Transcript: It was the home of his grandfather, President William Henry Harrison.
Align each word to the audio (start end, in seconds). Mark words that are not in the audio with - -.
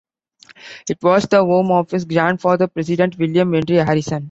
It 0.89 0.97
was 1.03 1.25
the 1.27 1.45
home 1.45 1.69
of 1.69 1.91
his 1.91 2.05
grandfather, 2.05 2.65
President 2.65 3.19
William 3.19 3.53
Henry 3.53 3.75
Harrison. 3.75 4.19